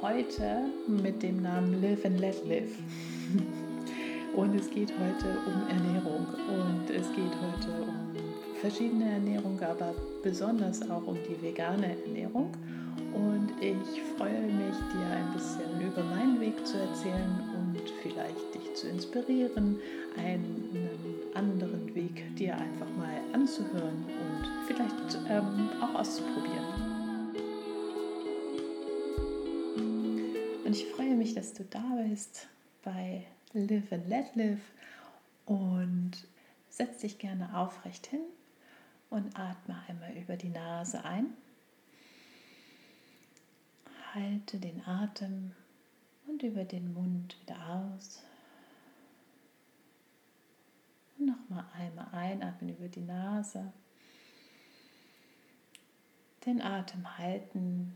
[0.00, 2.78] heute mit dem Namen Live and Let Live.
[4.34, 8.14] Und es geht heute um Ernährung und es geht heute um
[8.60, 12.52] verschiedene Ernährung, aber besonders auch um die vegane Ernährung.
[13.12, 18.74] Und ich freue mich, dir ein bisschen über meinen Weg zu erzählen und vielleicht dich
[18.74, 19.78] zu inspirieren,
[20.16, 20.88] einen
[21.34, 27.07] anderen Weg dir einfach mal anzuhören und vielleicht ähm, auch auszuprobieren.
[30.68, 32.46] Und ich freue mich, dass du da bist
[32.82, 34.60] bei Live and Let Live
[35.46, 36.12] und
[36.68, 38.20] setz dich gerne aufrecht hin
[39.08, 41.28] und atme einmal über die Nase ein.
[44.12, 45.52] Halte den Atem
[46.26, 47.56] und über den Mund wieder
[47.96, 48.22] aus.
[51.16, 53.72] Und nochmal einmal einatmen über die Nase.
[56.44, 57.94] Den Atem halten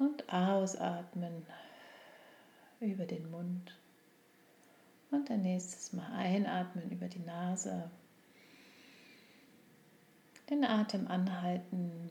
[0.00, 1.46] und ausatmen
[2.80, 3.76] über den Mund.
[5.10, 7.90] Und dann nächstes Mal einatmen über die Nase
[10.48, 12.10] den Atem anhalten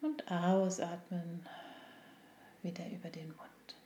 [0.00, 1.46] und ausatmen
[2.62, 3.76] wieder über den Mund.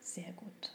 [0.00, 0.72] Sehr gut.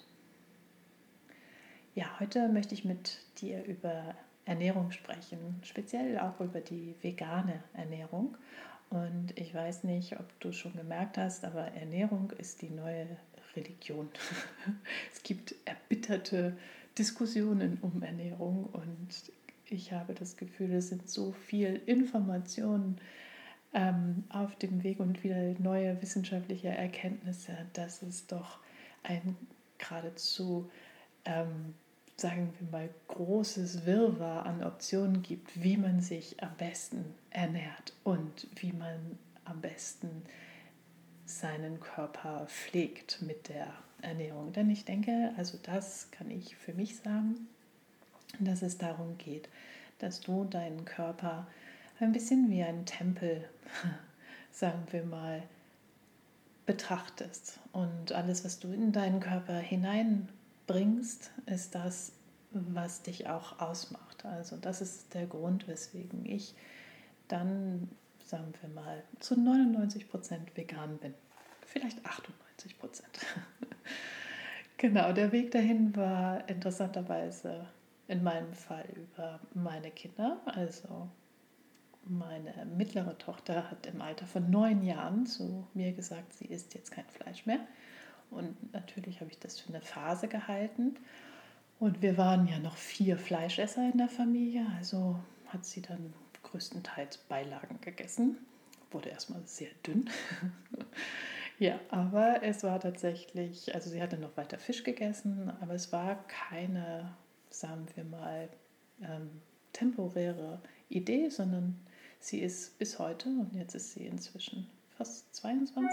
[1.94, 4.16] Ja, heute möchte ich mit dir über
[4.46, 8.38] Ernährung sprechen, speziell auch über die vegane Ernährung.
[8.90, 13.08] Und ich weiß nicht, ob du schon gemerkt hast, aber Ernährung ist die neue
[13.56, 14.10] Religion.
[15.14, 16.56] es gibt erbitterte
[16.98, 19.32] Diskussionen um Ernährung und
[19.68, 23.02] ich habe das Gefühl, es sind so viel Informationen
[23.74, 28.60] ähm, auf dem Weg und wieder neue wissenschaftliche Erkenntnisse, dass es doch
[29.04, 29.36] ein
[29.78, 30.70] geradezu,
[31.26, 31.74] ähm,
[32.18, 38.48] sagen wir mal, großes Wirrwarr an Optionen gibt, wie man sich am besten ernährt und
[38.56, 40.24] wie man am besten
[41.26, 43.68] seinen Körper pflegt mit der
[44.02, 44.54] Ernährung.
[44.54, 47.48] Denn ich denke, also das kann ich für mich sagen,
[48.40, 49.50] dass es darum geht,
[50.00, 51.48] dass du deinen Körper
[52.00, 53.48] ein bisschen wie ein Tempel,
[54.52, 55.44] sagen wir mal,
[56.66, 57.60] betrachtest.
[57.72, 59.60] Und alles, was du in deinen Körper
[60.68, 62.14] hineinbringst, ist das,
[62.52, 64.26] was dich auch ausmacht.
[64.26, 66.56] Also das ist der Grund, weswegen ich
[67.28, 67.90] dann,
[68.26, 71.14] sagen wir mal, zu 99 Prozent vegan bin.
[71.66, 73.20] Vielleicht 98 Prozent.
[74.78, 77.68] genau, der Weg dahin war interessanterweise
[78.08, 80.40] in meinem Fall über meine Kinder.
[80.46, 81.10] Also
[82.06, 86.92] meine mittlere Tochter hat im Alter von neun Jahren zu mir gesagt, sie isst jetzt
[86.92, 87.60] kein Fleisch mehr.
[88.32, 90.96] Und natürlich habe ich das für eine Phase gehalten.
[91.80, 96.14] Und wir waren ja noch vier Fleischesser in der Familie, also hat sie dann
[96.44, 98.38] größtenteils Beilagen gegessen.
[98.92, 100.10] Wurde erstmal sehr dünn.
[101.58, 106.22] Ja, aber es war tatsächlich, also sie hatte noch weiter Fisch gegessen, aber es war
[106.28, 107.16] keine,
[107.50, 108.50] sagen wir mal,
[109.02, 109.30] ähm,
[109.72, 111.80] temporäre Idee, sondern
[112.20, 115.90] sie ist bis heute, und jetzt ist sie inzwischen fast 22,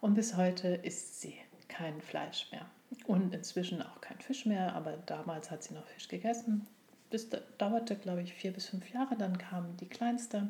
[0.00, 1.36] und bis heute isst sie
[1.68, 2.66] kein Fleisch mehr.
[3.06, 6.66] Und inzwischen auch kein Fisch mehr, aber damals hat sie noch Fisch gegessen.
[7.10, 7.26] Das
[7.58, 9.16] dauerte, glaube ich, vier bis fünf Jahre.
[9.16, 10.48] Dann kam die Kleinste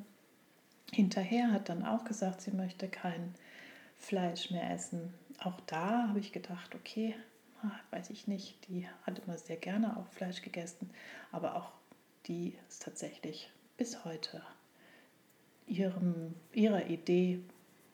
[0.92, 3.34] hinterher, hat dann auch gesagt, sie möchte kein
[3.98, 5.14] Fleisch mehr essen.
[5.38, 7.14] Auch da habe ich gedacht, okay,
[7.90, 10.90] weiß ich nicht, die hat immer sehr gerne auch Fleisch gegessen,
[11.32, 11.72] aber auch
[12.26, 14.42] die ist tatsächlich bis heute
[15.66, 17.40] ihrem, ihrer Idee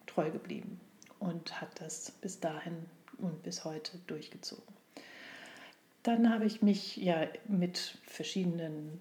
[0.07, 0.81] treu geblieben
[1.23, 2.87] und hat das bis dahin
[3.19, 4.75] und bis heute durchgezogen.
[6.03, 9.01] Dann habe ich mich ja mit verschiedenen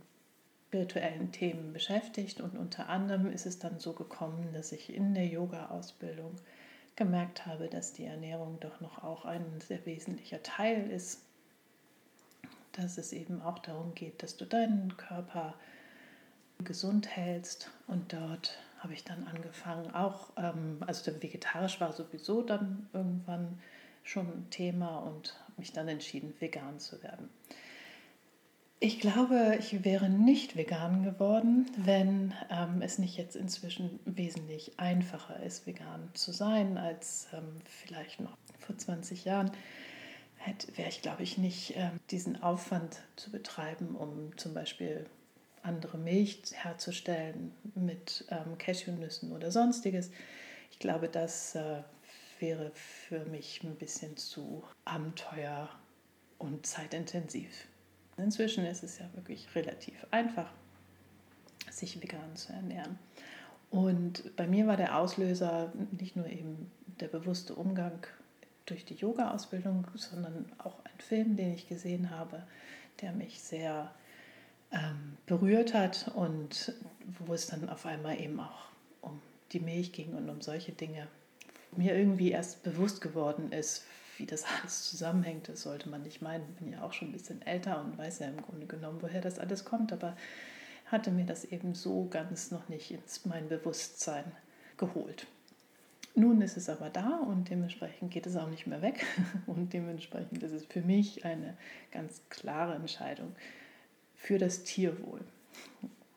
[0.69, 5.25] virtuellen Themen beschäftigt und unter anderem ist es dann so gekommen, dass ich in der
[5.25, 6.35] Yoga-Ausbildung
[6.95, 11.23] gemerkt habe, dass die Ernährung doch noch auch ein sehr wesentlicher Teil ist,
[12.73, 15.55] dass es eben auch darum geht, dass du deinen Körper
[16.63, 22.89] gesund hältst und dort habe ich dann angefangen, auch, ähm, also vegetarisch war sowieso dann
[22.93, 23.59] irgendwann
[24.03, 27.29] schon ein Thema und mich dann entschieden, vegan zu werden.
[28.79, 35.43] Ich glaube, ich wäre nicht vegan geworden, wenn ähm, es nicht jetzt inzwischen wesentlich einfacher
[35.43, 39.51] ist, vegan zu sein, als ähm, vielleicht noch vor 20 Jahren.
[40.75, 45.05] Wäre ich, glaube ich, nicht ähm, diesen Aufwand zu betreiben, um zum Beispiel
[45.63, 50.11] andere Milch herzustellen mit ähm, Cashewnüssen oder sonstiges.
[50.71, 51.83] Ich glaube, das äh,
[52.39, 55.69] wäre für mich ein bisschen zu abenteuer-
[56.37, 57.67] und zeitintensiv.
[58.17, 60.51] Inzwischen ist es ja wirklich relativ einfach,
[61.69, 62.97] sich vegan zu ernähren.
[63.69, 66.69] Und bei mir war der Auslöser nicht nur eben
[66.99, 68.05] der bewusste Umgang
[68.65, 72.43] durch die Yoga-Ausbildung, sondern auch ein Film, den ich gesehen habe,
[73.01, 73.93] der mich sehr
[74.71, 76.73] ähm, berührt hat und
[77.19, 78.69] wo es dann auf einmal eben auch
[79.01, 79.21] um
[79.51, 81.07] die Milch ging und um solche Dinge.
[81.75, 83.85] Mir irgendwie erst bewusst geworden ist,
[84.17, 85.49] wie das alles zusammenhängt.
[85.49, 86.45] Das sollte man nicht meinen.
[86.49, 89.21] Ich bin ja auch schon ein bisschen älter und weiß ja im Grunde genommen, woher
[89.21, 90.15] das alles kommt, aber
[90.87, 94.31] hatte mir das eben so ganz noch nicht ins mein Bewusstsein
[94.77, 95.27] geholt.
[96.13, 99.05] Nun ist es aber da und dementsprechend geht es auch nicht mehr weg.
[99.47, 101.55] Und dementsprechend ist es für mich eine
[101.91, 103.33] ganz klare Entscheidung
[104.21, 105.21] für das Tierwohl.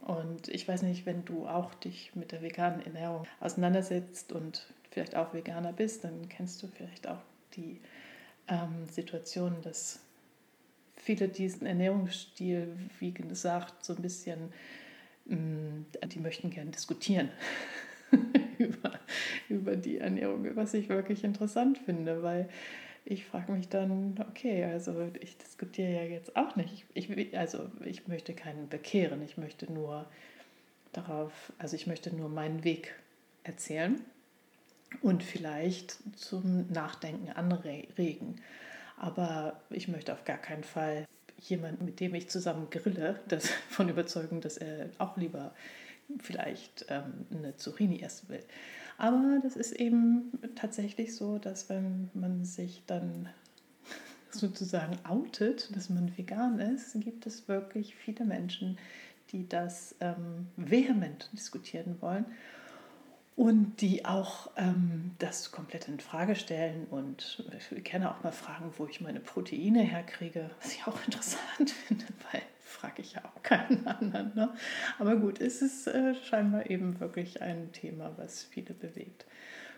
[0.03, 5.17] Und ich weiß nicht, wenn du auch dich mit der veganen Ernährung auseinandersetzt und vielleicht
[5.17, 7.23] auch Veganer bist, dann kennst du vielleicht auch
[7.56, 7.81] die
[8.49, 10.01] ähm, Situation, dass
[10.95, 14.53] viele diesen Ernährungsstil, wie gesagt, so ein bisschen,
[15.25, 17.31] mh, mm, die möchten gerne diskutieren.
[18.59, 19.01] über,
[19.49, 22.51] über die Ernährung, was ich wirklich interessant finde, weil
[23.05, 26.87] ich frage mich dann, okay, also ich diskutiere ja jetzt auch nicht.
[26.95, 30.06] Ich, also ich möchte keinen bekehren, ich möchte nur
[30.93, 32.95] darauf, also ich möchte nur meinen Weg
[33.43, 34.01] erzählen
[35.03, 38.41] und vielleicht zum Nachdenken anregen.
[38.97, 41.06] Aber ich möchte auf gar keinen Fall
[41.41, 45.53] jemanden, mit dem ich zusammen grille, davon überzeugen, dass er auch lieber
[46.23, 48.45] vielleicht ähm, eine Zucchini essen will.
[48.96, 53.29] Aber das ist eben tatsächlich so, dass wenn man sich dann
[54.31, 58.79] sozusagen outet, dass man vegan ist, gibt es wirklich viele Menschen,
[59.31, 62.26] die das ähm, vehement diskutieren wollen
[63.37, 66.87] und die auch ähm, das komplett in Frage stellen.
[66.91, 71.70] Und ich kenne auch mal Fragen, wo ich meine Proteine herkriege, was ich auch interessant
[71.70, 72.43] finde, weil
[72.75, 74.32] frage ich ja auch keinen anderen.
[74.35, 74.53] Ne?
[74.99, 79.25] Aber gut, es ist äh, scheinbar eben wirklich ein Thema, was viele bewegt.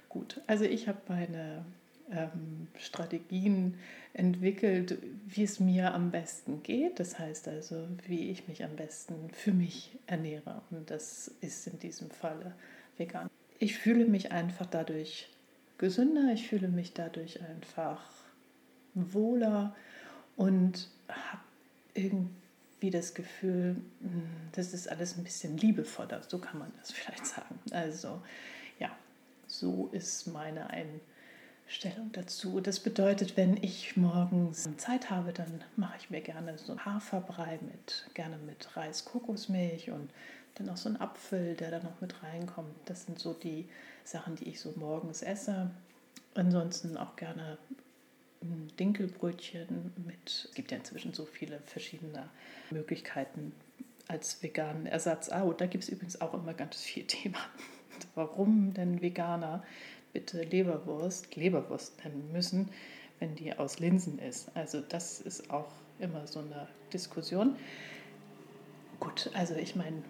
[0.08, 1.64] Gut, also ich habe meine
[2.10, 3.74] ähm, Strategien
[4.14, 6.98] entwickelt, wie es mir am besten geht.
[7.00, 10.62] Das heißt also, wie ich mich am besten für mich ernähre.
[10.70, 12.54] Und das ist in diesem Falle
[12.96, 13.28] vegan.
[13.58, 15.28] Ich fühle mich einfach dadurch
[15.78, 18.02] gesünder, ich fühle mich dadurch einfach
[18.94, 19.74] wohler
[20.36, 21.42] und habe
[21.94, 22.45] irgendwie
[22.86, 27.26] wie das Gefühl, hm, das ist alles ein bisschen liebevoller, so kann man das vielleicht
[27.26, 27.58] sagen.
[27.72, 28.22] Also
[28.78, 28.90] ja,
[29.48, 32.60] so ist meine Einstellung dazu.
[32.60, 37.58] Das bedeutet, wenn ich morgens Zeit habe, dann mache ich mir gerne so einen Haferbrei
[37.60, 40.08] mit, gerne mit Reis, Kokosmilch und
[40.54, 42.72] dann auch so einen Apfel, der da noch mit reinkommt.
[42.84, 43.68] Das sind so die
[44.04, 45.72] Sachen, die ich so morgens esse.
[46.34, 47.58] Ansonsten auch gerne
[48.78, 52.28] Dinkelbrötchen mit, es gibt ja inzwischen so viele verschiedene
[52.70, 53.52] Möglichkeiten
[54.08, 55.30] als veganen Ersatz.
[55.30, 57.38] Ah, und da gibt es übrigens auch immer ganz viel Thema.
[58.14, 59.64] Warum denn Veganer
[60.12, 62.70] bitte Leberwurst Leberwurst nennen müssen,
[63.18, 64.50] wenn die aus Linsen ist.
[64.54, 67.56] Also das ist auch immer so eine Diskussion.
[69.00, 70.02] Gut, also ich meine,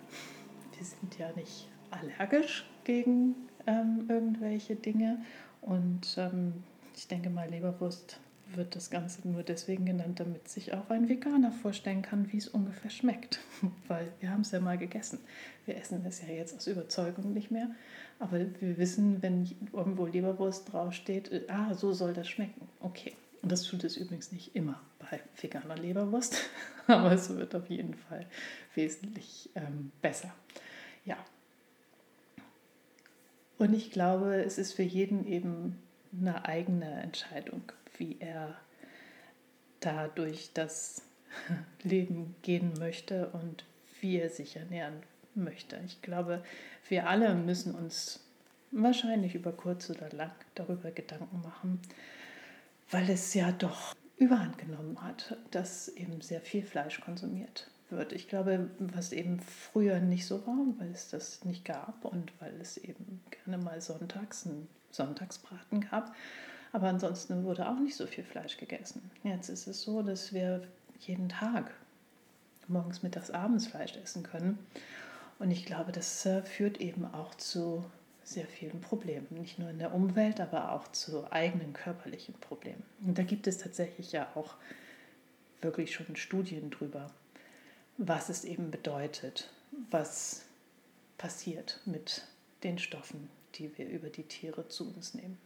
[0.77, 3.35] wir sind ja nicht allergisch gegen
[3.67, 5.25] ähm, irgendwelche Dinge
[5.61, 6.63] und ähm,
[6.97, 8.19] ich denke mal, Leberwurst
[8.55, 12.49] wird das Ganze nur deswegen genannt, damit sich auch ein Veganer vorstellen kann, wie es
[12.49, 13.41] ungefähr schmeckt.
[13.89, 15.19] Weil wir haben es ja mal gegessen.
[15.67, 17.71] Wir essen es ja jetzt aus Überzeugung nicht mehr.
[18.19, 22.69] Aber wir wissen, wenn irgendwo Leberwurst draufsteht, äh, ah, so soll das schmecken.
[22.81, 23.13] Okay.
[23.43, 26.37] Und das tut es übrigens nicht immer bei veganer Leberwurst,
[26.87, 28.27] aber es wird auf jeden Fall
[28.75, 30.35] wesentlich ähm, besser.
[31.05, 31.17] Ja.
[33.59, 35.79] Und ich glaube, es ist für jeden eben
[36.13, 37.63] eine eigene Entscheidung,
[37.99, 38.57] wie er
[39.81, 41.03] da durch das
[41.83, 43.65] Leben gehen möchte und
[44.01, 45.03] wie er sich ernähren
[45.35, 45.79] möchte.
[45.85, 46.43] Ich glaube,
[46.89, 48.21] wir alle müssen uns
[48.71, 51.81] wahrscheinlich über kurz oder lang darüber Gedanken machen,
[52.91, 58.13] weil es ja doch überhand genommen hat, dass eben sehr viel Fleisch konsumiert wird.
[58.13, 62.55] Ich glaube, was eben früher nicht so war, weil es das nicht gab und weil
[62.61, 66.15] es eben gerne mal sonntags einen Sonntagsbraten gab.
[66.73, 69.11] Aber ansonsten wurde auch nicht so viel Fleisch gegessen.
[69.23, 70.63] Jetzt ist es so, dass wir
[71.01, 71.73] jeden Tag
[72.69, 74.59] morgens, mittags, abends Fleisch essen können.
[75.39, 77.85] Und ich glaube, das äh, führt eben auch zu
[78.25, 79.27] sehr vielen Problemen.
[79.31, 82.83] Nicht nur in der Umwelt, aber auch zu eigenen körperlichen Problemen.
[83.05, 84.55] Und da gibt es tatsächlich ja auch
[85.61, 87.11] wirklich schon Studien drüber,
[87.99, 89.51] was es eben bedeutet,
[89.91, 90.45] was
[91.19, 92.27] passiert mit
[92.63, 95.39] den Stoffen, die wir über die Tiere zu uns nehmen.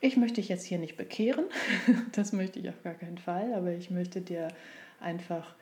[0.00, 1.44] Ich möchte dich jetzt hier nicht bekehren,
[2.12, 4.48] das möchte ich auf gar keinen Fall, aber ich möchte dir
[4.98, 5.54] einfach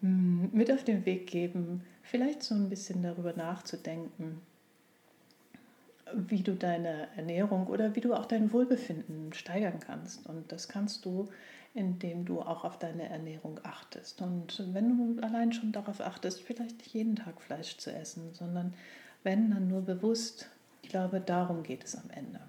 [0.00, 4.42] hm, mit auf den Weg geben, vielleicht so ein bisschen darüber nachzudenken,
[6.14, 10.26] wie du deine Ernährung oder wie du auch dein Wohlbefinden steigern kannst.
[10.26, 11.28] Und das kannst du,
[11.74, 14.20] indem du auch auf deine Ernährung achtest.
[14.20, 18.74] Und wenn du allein schon darauf achtest, vielleicht nicht jeden Tag Fleisch zu essen, sondern
[19.22, 20.48] wenn dann nur bewusst,
[20.82, 22.40] ich glaube, darum geht es am Ende.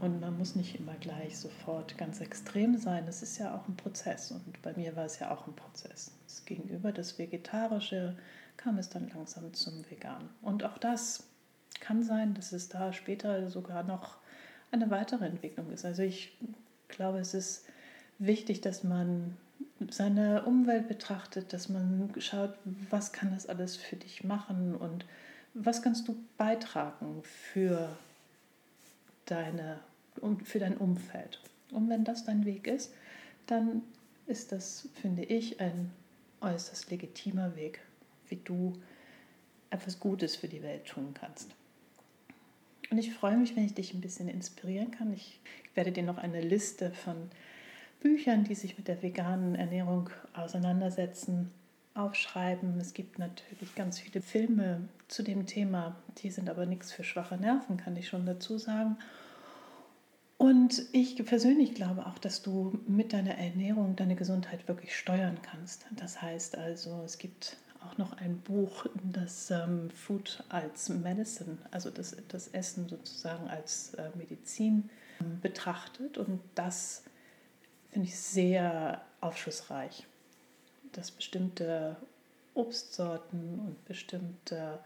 [0.00, 3.06] Und man muss nicht immer gleich sofort ganz extrem sein.
[3.08, 4.32] Es ist ja auch ein Prozess.
[4.32, 6.10] Und bei mir war es ja auch ein Prozess.
[6.26, 8.16] Das Gegenüber das Vegetarische
[8.56, 10.28] kam es dann langsam zum Vegan.
[10.42, 11.24] Und auch das
[11.80, 14.18] kann sein, dass es da später sogar noch
[14.72, 15.84] eine weitere Entwicklung ist.
[15.84, 16.36] Also ich
[16.88, 17.66] glaube, es ist
[18.18, 19.36] wichtig, dass man
[19.90, 22.54] seine Umwelt betrachtet, dass man schaut,
[22.90, 25.04] was kann das alles für dich machen und
[25.54, 27.96] was kannst du beitragen für
[29.26, 29.80] deine
[30.44, 31.40] für dein Umfeld.
[31.72, 32.92] Und wenn das dein Weg ist,
[33.46, 33.82] dann
[34.26, 35.90] ist das, finde ich, ein
[36.40, 37.80] äußerst legitimer Weg,
[38.28, 38.74] wie du
[39.70, 41.50] etwas Gutes für die Welt tun kannst.
[42.90, 45.12] Und ich freue mich, wenn ich dich ein bisschen inspirieren kann.
[45.12, 45.40] Ich
[45.74, 47.30] werde dir noch eine Liste von
[48.00, 51.50] Büchern, die sich mit der veganen Ernährung auseinandersetzen,
[51.94, 52.78] aufschreiben.
[52.80, 57.36] Es gibt natürlich ganz viele Filme zu dem Thema, die sind aber nichts für schwache
[57.36, 58.98] Nerven, kann ich schon dazu sagen.
[60.36, 65.86] Und ich persönlich glaube auch, dass du mit deiner Ernährung deine Gesundheit wirklich steuern kannst.
[65.92, 71.90] Das heißt also, es gibt auch noch ein Buch, das ähm, Food als Medicine, also
[71.90, 76.18] das, das Essen sozusagen als äh, Medizin ähm, betrachtet.
[76.18, 77.04] Und das
[77.90, 80.06] finde ich sehr aufschlussreich,
[80.96, 81.96] dass bestimmte
[82.54, 84.78] Obstsorten und bestimmte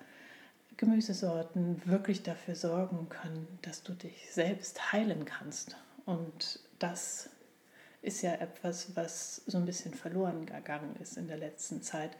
[0.77, 5.77] Gemüsesorten wirklich dafür sorgen können, dass du dich selbst heilen kannst.
[6.07, 7.31] Und das
[8.03, 12.13] ist ja etwas, was so ein bisschen verloren gegangen ist in der letzten Zeit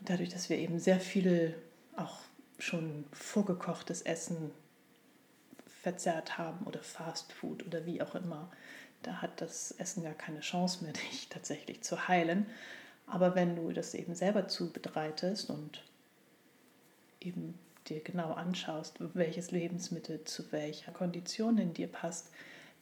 [0.00, 1.54] dadurch, dass wir eben sehr viel
[1.96, 2.20] auch
[2.58, 4.50] schon vorgekochtes Essen
[5.82, 8.50] verzehrt haben oder Fast Food oder wie auch immer,
[9.02, 12.46] da hat das Essen gar keine Chance mehr, dich tatsächlich zu heilen.
[13.10, 15.82] Aber wenn du das eben selber zubereitest und
[17.20, 22.30] eben dir genau anschaust, welches Lebensmittel zu welcher Kondition in dir passt,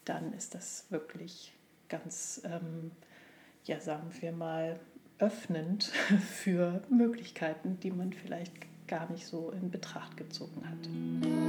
[0.04, 1.52] dann ist das wirklich
[1.88, 2.90] ganz, ähm,
[3.64, 4.78] ja, sagen wir mal,
[5.18, 5.85] öffnend
[6.42, 8.52] für Möglichkeiten, die man vielleicht
[8.87, 11.47] gar nicht so in Betracht gezogen hat.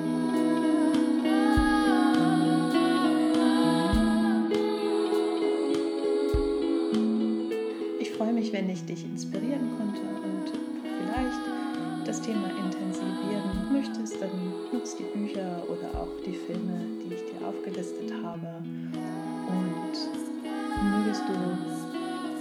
[8.40, 14.30] Mich, wenn ich dich inspirieren konnte und vielleicht das Thema intensivieren möchtest, dann
[14.72, 18.48] nutzt die Bücher oder auch die Filme, die ich dir aufgelistet habe.
[19.48, 19.94] Und
[20.96, 21.34] mögest du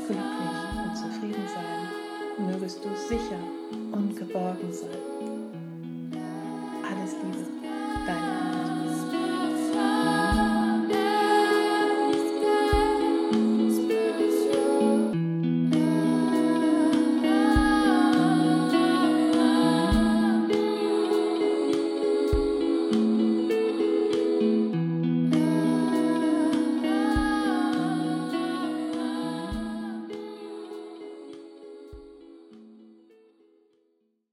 [0.07, 3.41] glücklich und zufrieden sein, mögest du sicher
[3.91, 4.91] und geborgen sein.
[6.85, 7.58] Alles Liebe.